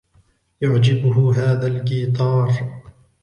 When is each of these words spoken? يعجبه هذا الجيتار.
يعجبه 0.61 1.31
هذا 1.37 1.67
الجيتار. 1.67 2.81